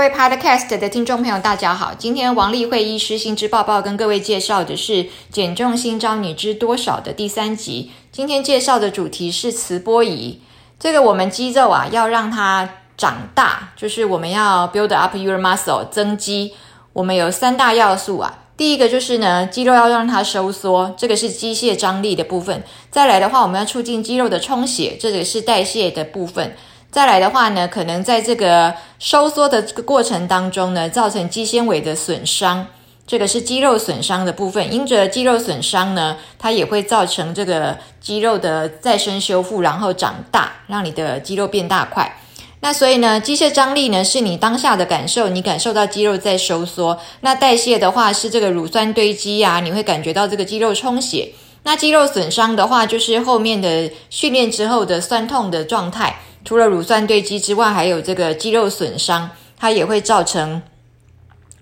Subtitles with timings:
[0.00, 1.92] 各位 Podcast 的听众朋友，大家好。
[1.92, 7.90] 今天王丽慧医师新知报报跟各位介绍的是《减重新招你知多少》的第三集。
[8.10, 10.40] 今天介绍的主题是磁波仪。
[10.78, 12.66] 这个我们肌肉啊，要让它
[12.96, 16.54] 长大，就是我们要 build up your muscle 增肌。
[16.94, 18.38] 我们有三大要素啊。
[18.56, 22.64] 第一个就是呢，肌肉要让它收缩，这个是机械张力的部分。
[22.90, 26.56] 再来的话，我们要促进肌肉的充血，这个是代谢的部分。
[26.90, 32.66] 再来的话呢，可能在这个收缩的这个过程当中呢，造成肌纤维的损伤，
[33.06, 34.72] 这个是肌肉损伤的部分。
[34.72, 42.16] 因着肌肉损伤呢，它也会造成这个肌肉的再生修复，然后长大，让你的肌肉变大块。
[42.62, 46.98] 那所以呢，机械张力呢是你当下的感受，你感受到肌肉在收缩。
[47.20, 51.32] 那代谢的话是这个乳酸堆积啊，你会感觉到这个肌肉充血。
[51.62, 56.16] 那肌肉损伤的话，就是后面的训练之后的酸痛的状态。
[56.44, 60.62] 除了乳酸堆积之外，还有这个肌肉损伤，它也会造成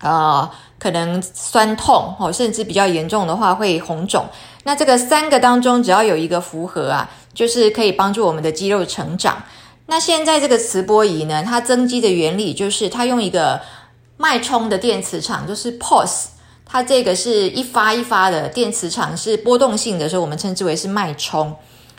[0.01, 4.25] 呃可能酸痛哦，甚至比较严重的话会红肿。
[4.63, 9.43] 那这个三个当中，只要有一个符合啊，就是可以帮助我们的肌肉成长。
[9.87, 13.59] 那现在这个磁波仪呢，它增肌的原理就是它用一个
[14.17, 16.25] 脉冲的电磁场，就是 pulse，
[16.65, 21.55] 它这个是一发一发的电磁场是波动性的，所以我们称之为是脉冲。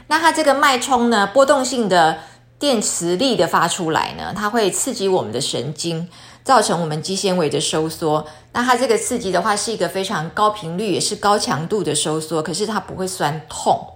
[0.06, 2.18] 那它这个脉冲呢，波动性的
[2.60, 6.08] 电磁力的发出来呢，它会刺激我们的神经，
[6.44, 8.24] 造成我们肌纤维的收缩。
[8.52, 13.94] 那它这个刺激的话，是一个非常高频率，也是高强度的收缩，可是它不会酸痛，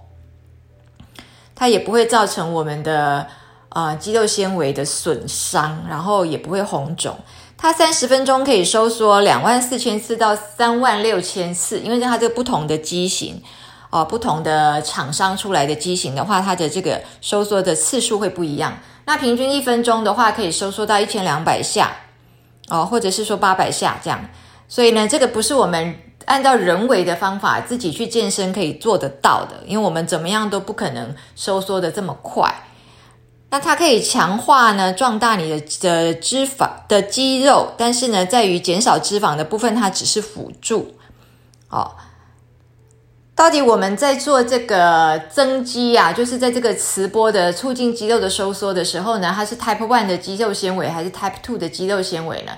[1.55, 3.27] 它也不会造成我们的。
[3.75, 7.13] 啊，肌肉纤维的损伤，然后也不会红肿。
[7.57, 13.43] 它三十分钟可以收缩两万四千次到三万六千次，因为它这个不同的机型，
[13.95, 18.77] 哦，不同的厂商出来的机型的话，它的这个收缩的次数会不一样。
[19.05, 21.95] 那平均一分钟的话，可以收缩到一千两百下，
[22.67, 24.19] 哦，或者是说八百下这样。
[24.67, 32.53] 所以呢，这个不是我们按照人为的方法自己去健身可以做得到的，因为我们怎么样都不可能收缩的这么快。
[33.49, 40.95] 那它可以强化呢，壮大你的的脂肪的肌肉，但是呢，在于减少脂肪的部分，它只是辅助。
[41.69, 41.91] 哦，
[43.45, 52.53] 到底我们在做这个增肌啊，就是在这个磁波的促进肌肉的收缩的时候呢，它是 Type One 的肌肉纤维还是 Type Two 的肌肉纤维呢？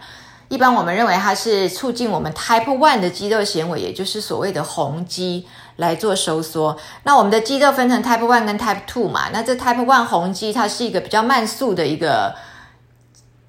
[0.48, 6.78] 一般我们认为它是促进我们 Type One 的肌肉纤维，也就是所谓的红肌来做收缩。
[7.04, 9.28] 那我们的肌肉分成 Type One 跟 Type Two 嘛？
[9.34, 12.34] 那这 Type One 红肌它是一个比较慢速的一个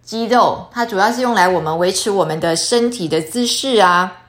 [0.03, 4.25] 肌肉，它主要是用来我们维持我们的身体的姿势啊。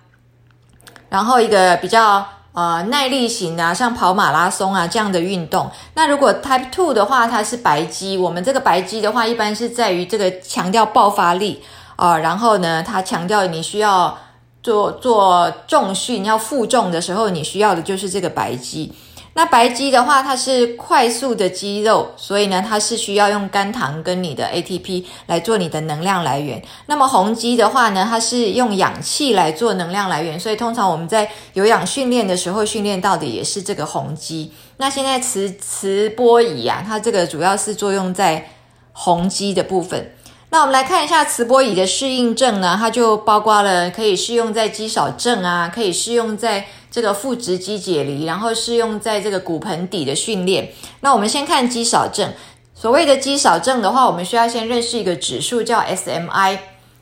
[1.09, 2.23] 然后一个比较
[2.59, 5.71] 呃耐力型的，像跑马拉松啊这样的运动。
[5.93, 8.17] 那如果 Type Two 的话，它是白肌。
[8.17, 11.63] 我们这个白肌的话，一般是在于这个强调爆发力。
[11.95, 14.17] 啊，然后呢，它强调你需要
[14.61, 18.93] 做做重训，要负重的时候，你需要的就是这个白肌。
[19.39, 26.61] 那白肌的话，它是快速的肌肉，所以呢，它是需要用肝糖跟你的 ATP 来做你的能量来源。
[26.88, 34.51] 那么红肌的话呢，它是用氧气来做能量来源，所以通常我们在有氧训练的时候，训练到的也是这个红肌。
[34.75, 38.45] 那现在磁磁波仪啊，它这个主要是作用在
[38.91, 40.11] 红肌的部分。
[40.51, 50.73] 那我们来看一下磁波仪的适应症呢，它就包括了可以适用在肌少症啊，可以适用在这个腹直肌解离，然后适用在这个骨盆底的训练。
[51.01, 52.33] 那我们先看肌少症，
[52.73, 56.57] 所谓的肌少症的话，我们需要先认识一个指数叫 SMI。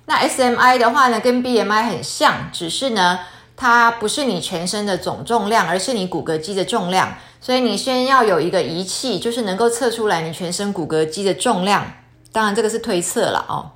[0.08, 3.20] 那 SMI 的话呢，跟 BMI 很像，只是呢，
[3.56, 7.16] 它不是你全身的总重量，而是你骨骼肌的重量。
[7.40, 11.94] 所以你先要有一个仪器，就是能够测出来你全身骨骼肌的重量。
[12.32, 13.72] 当然，这个是推测了哦。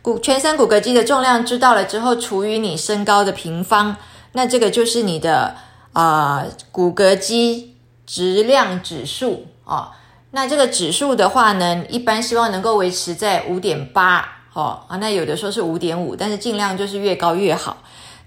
[0.00, 3.96] 骨全身骨骼肌的重量知道了之后，除以你身高的平方，
[4.32, 5.56] 那这个就是你的
[5.92, 7.76] 啊骨骼肌
[8.06, 9.88] 质量指数哦。
[10.30, 14.96] 那这个指数的话呢，一般希望能够维持在五点八哦啊。
[14.98, 17.78] 那有的时候是五点五，但是尽量就是越高越好。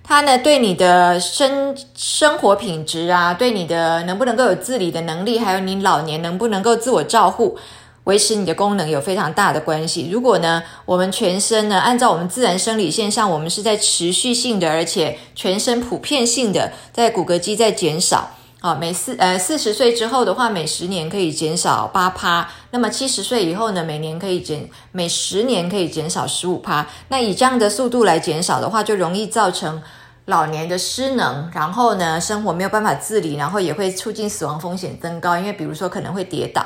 [0.04, 7.58] 它呢，对你的生生活品质啊，对你的能不能够有自理的能力，还有你老年能不能够自我照护。
[8.06, 10.10] 维持你的功能有非常大的关系。
[10.12, 18.32] 如果呢，我们全身呢，按照我们自然生理现象，我们是在持续性的，而且全身普遍性的，在骨骼肌在减少。
[18.62, 22.48] 啊，每四呃四十岁之后的话，每十年可以减少八趴。
[22.70, 26.86] 那么七十岁以后呢，每年可以减，每十年可以减少十五趴。
[27.08, 29.82] 那以这样的速度来减少的话，就容易造成
[30.26, 35.36] 老年的失能，然后呢，生活没有办法自理，然后也会促进死亡风险增高。
[35.36, 36.64] 因为比如说可能会跌倒。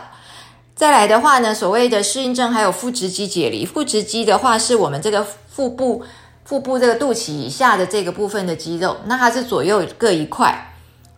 [0.76, 3.66] 再来的话呢，所谓的适应症还有腹直肌解离。
[3.66, 6.04] 腹直肌的话，是我们这个腹部
[6.44, 10.74] 腹部这个肚脐以下的这个部分的肌肉，那它是左右各一块。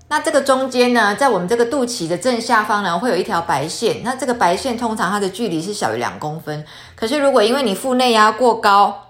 [0.10, 4.04] 那这个中间呢，在我们这个肚脐的正下方呢，会有一条白线。
[4.04, 6.64] 那这个白线通常它的距离是小于两公分。
[6.96, 9.08] 可是如果因为你腹内压过高，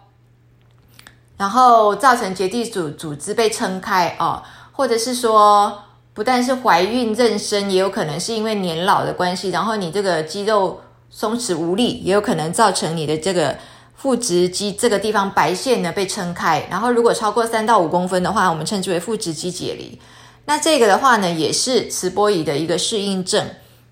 [1.36, 4.42] 然后造成结缔组组织被撑开哦，
[4.72, 5.84] 或者是说。
[6.18, 10.82] 不但是怀孕妊娠，也有可能是因为年老的关系，然后你这个肌肉
[11.12, 13.56] 松弛无力，也有可能造成你的这个
[13.96, 16.66] 腹直肌这个地方白线呢被撑开。
[16.72, 20.02] 然后如果超过三到五公分的话，我们称之为腹直肌解离。
[20.46, 23.48] 那这个的话呢，也是磁波仪的一个适应症。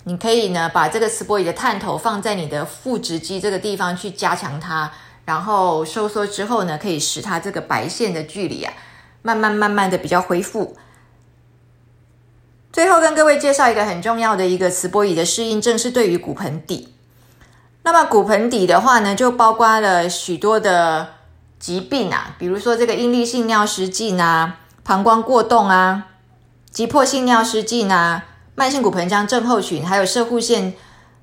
[0.06, 4.92] 你可以呢把这个磁波仪的探头放在你的腹直肌这个地方去加强它，
[5.26, 8.74] 然后收缩之后呢，可以使它这个白线的距离啊，
[9.22, 10.76] 慢慢慢慢的比较恢复。
[12.76, 16.90] 最后跟各位介绍一个很重要的一个磁波仪的适应症，是对于骨盆底。
[17.84, 21.14] 那么骨盆底的话呢，就包括了许多的
[21.58, 26.08] 疾病啊，比如说这个应力性尿失禁啊、膀胱过动啊、
[26.70, 28.26] 急迫性尿失禁啊、
[28.56, 30.74] 慢性骨盆腔症候群，还有射护腺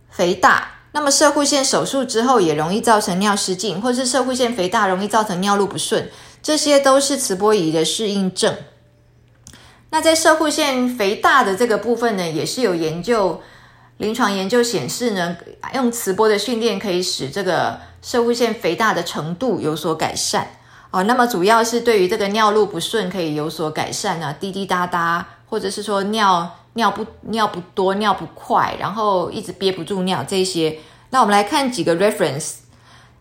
[0.09, 0.69] 肥大。
[0.93, 6.09] 那么射护腺手术之后也容易造成尿失禁，或是射护腺肥大容易造成尿路不顺，
[6.43, 8.57] 这些都是磁波仪的适应症。
[9.93, 13.39] 那在射护腺肥大的这个部分呢，也是有研究，
[13.99, 15.37] 临床研究显示呢，
[15.75, 20.49] 用磁波的训练可以使这个射护腺肥大的程度有所改善
[20.93, 21.03] 哦。
[21.03, 30.79] 那么主要是对于这个尿路不顺可以有所改善啊，滴滴答答，或者是说尿尿不尿不多、尿不快，然后一直憋不住尿这些。
[31.11, 32.62] 那我们来看几个 reference。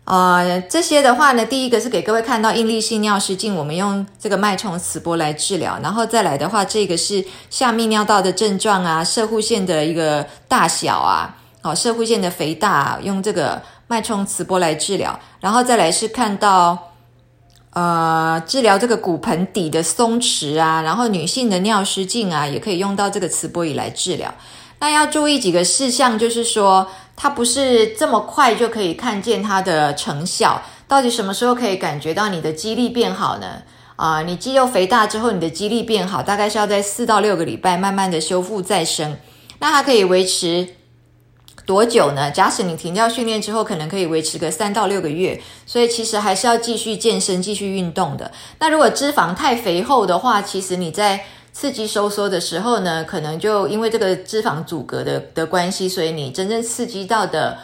[0.04, 16.76] 呃，这些的话呢，第一个是给各位看到应力性尿失禁，我们用这个脉冲磁波来治疗，然后再来的话，这个是下泌尿道的症状啊，射护腺的一个大小啊，哦，射护腺的肥大，用这个脉冲磁波来治疗，然后再来是看到
[17.70, 24.34] 呃，治疗这个骨盆底的松弛啊，然后女性的尿失禁啊，也可以用到这个磁波仪来治疗。
[24.82, 26.90] 那要注意几个事项，就是说。
[27.14, 33.62] 它不是这么快就可以看见它的成效，到底什么时候可以感觉到你的肌力变好呢？
[33.96, 39.18] 啊，你肌肉肥大之后，你的肌力变好，大概是要在四到六个礼拜慢慢的修复再生。
[39.60, 40.66] 那它可以维持
[41.64, 42.30] 多久呢？
[42.30, 45.40] 假使你停掉训练之后，可能可以维持个三到六个月。
[45.66, 48.32] 所以其实还是要继续健身、继续运动的。
[48.58, 57.58] 那如果脂肪太肥厚的话，其实你在刺激收缩的时候呢，可能就因为这个脂肪阻隔的的关系，所以你真正刺激到的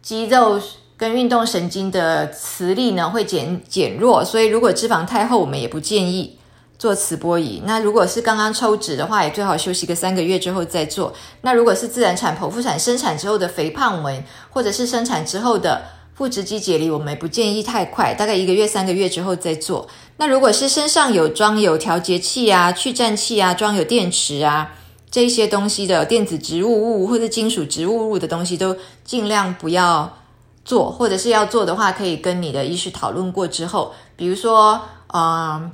[0.00, 0.60] 肌肉
[0.96, 4.24] 跟运动神经的磁力呢会减减弱。
[4.24, 6.38] 所以如果脂肪太厚，我们也不建议
[6.78, 7.60] 做磁波仪。
[7.66, 11.12] 那如果是刚刚抽脂的话，也最好休息个三个月之后再做。
[11.40, 15.82] 那如果是自然产、剖腹产生产之后的肥胖纹，或者是生产之后的。
[16.14, 19.88] 腹直肌解离，我们不建议太快，大概一个月、三个月之后再做。
[20.18, 24.74] 那如果是身上有装有调节器啊、去颤器啊、装有电池啊
[25.10, 30.18] 这些东西的电子植物物或者金属植物物的东西，都尽量不要
[30.64, 33.92] 做，或者是要做的话，可以跟你的医师讨论过之后。
[34.14, 34.80] 比如说，
[35.12, 35.72] 嗯，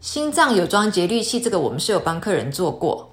[0.00, 3.12] 心脏有装节律器，这个我们是有帮客人做过，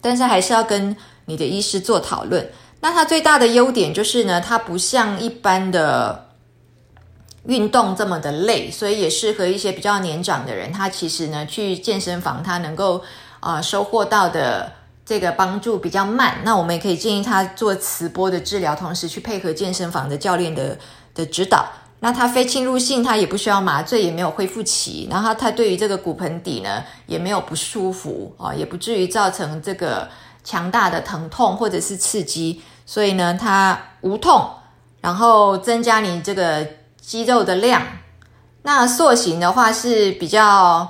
[0.00, 0.96] 但是还是要跟
[1.26, 2.50] 你的医师做讨论。
[2.86, 6.28] 那它最大的优点就是呢，它不像一般的
[7.46, 10.72] 运动这么的累，所以也适合一些比较年长的人。
[10.72, 13.02] 他其实呢，去健身房他能够
[13.40, 14.72] 啊收获到的
[15.04, 16.36] 这个帮助比较慢。
[16.44, 20.78] 那我们也可以建议他做磁波的治疗，同时去配合健身房的教练的
[21.12, 21.66] 的指导。
[21.98, 25.08] 那他非侵入性，他也不需要麻醉，也没有恢复期。
[25.10, 30.08] 然后他对于这个骨盆底呢，也没有不舒服啊，也不至于造成这个。
[30.46, 34.48] 强大的疼痛或者是刺激，所以呢，它无痛，
[35.00, 36.66] 然后增加你这个
[36.98, 37.82] 肌肉的量。
[38.62, 40.88] 那塑形的话是比较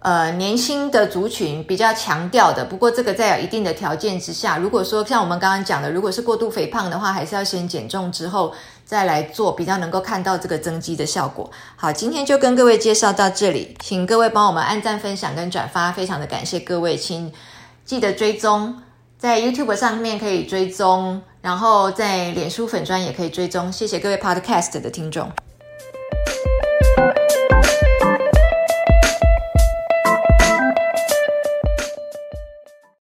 [0.00, 8.52] 呃年轻的族群比较强调的，不过这个在有一定的条件之下，如果说像我们刚刚讲的，如果是过度肥胖的话，还是要先减重之后
[8.84, 11.50] 再来做，比较能够看到这个增肌的效果。
[11.76, 17.32] 好，今天就跟各位介绍到这里，请各位帮我们按赞、分享跟转发，非常的感谢各位，请。
[17.84, 18.80] 记得追踪，
[19.22, 23.70] 在 YouTube 上面可以追踪，然后在脸书粉专也可以追踪。
[23.70, 25.30] 谢谢各位 Podcast 的听众。